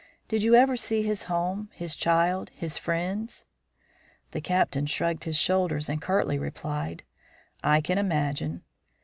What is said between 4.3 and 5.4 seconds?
The Captain shrugged his